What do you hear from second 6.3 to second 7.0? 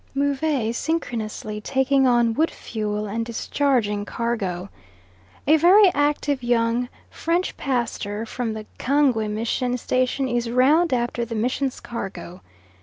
young